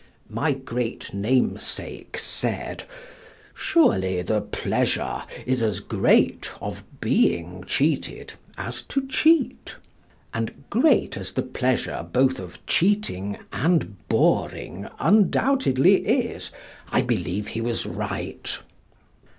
My 0.31 0.53
great 0.53 1.13
namesake 1.13 2.17
said, 2.17 2.85
"Surely 3.53 4.23
the 4.23 4.41
pleasure 4.41 5.21
is 5.45 5.61
as 5.61 5.79
great 5.79 6.49
of 6.59 6.83
being 6.99 7.63
cheated 7.67 8.33
as 8.57 8.81
to 8.89 9.05
cheat," 9.07 9.75
and 10.33 10.67
great 10.71 11.17
as 11.17 11.33
the 11.33 11.43
pleasure 11.43 12.03
both 12.11 12.39
of 12.39 12.65
cheating 12.65 13.37
and 13.53 13.95
boring 14.07 14.87
undoubtedly 14.97 15.97
is, 15.97 16.51
I 16.91 17.03
believe 17.03 17.49
he 17.49 17.61
was 17.61 17.85
right. 17.85 18.57